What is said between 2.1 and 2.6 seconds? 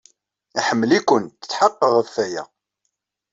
waya.